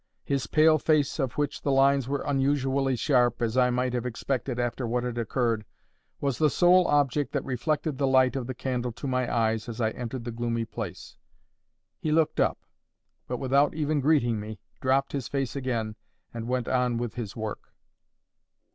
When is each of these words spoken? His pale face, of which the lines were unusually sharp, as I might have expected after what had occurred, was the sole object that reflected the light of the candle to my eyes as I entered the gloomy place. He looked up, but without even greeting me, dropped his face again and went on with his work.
His 0.23 0.47
pale 0.47 0.79
face, 0.79 1.19
of 1.19 1.33
which 1.33 1.61
the 1.61 1.71
lines 1.71 2.07
were 2.07 2.23
unusually 2.25 2.95
sharp, 2.95 3.39
as 3.39 3.55
I 3.55 3.69
might 3.69 3.93
have 3.93 4.03
expected 4.03 4.57
after 4.59 4.87
what 4.87 5.03
had 5.03 5.19
occurred, 5.19 5.63
was 6.19 6.39
the 6.39 6.49
sole 6.49 6.87
object 6.87 7.33
that 7.33 7.45
reflected 7.45 7.99
the 7.99 8.07
light 8.07 8.35
of 8.35 8.47
the 8.47 8.55
candle 8.55 8.91
to 8.93 9.05
my 9.05 9.31
eyes 9.31 9.69
as 9.69 9.79
I 9.79 9.91
entered 9.91 10.23
the 10.23 10.31
gloomy 10.31 10.65
place. 10.65 11.17
He 11.99 12.11
looked 12.11 12.39
up, 12.39 12.65
but 13.27 13.37
without 13.37 13.75
even 13.75 13.99
greeting 13.99 14.39
me, 14.39 14.59
dropped 14.81 15.11
his 15.11 15.27
face 15.27 15.55
again 15.55 15.95
and 16.33 16.47
went 16.47 16.67
on 16.67 16.97
with 16.97 17.13
his 17.13 17.35
work. 17.35 17.71